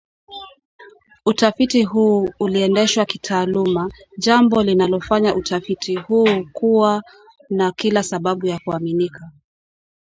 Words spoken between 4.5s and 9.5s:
linalofanya utafiti huu kuwa na kila sababu ya kuaminika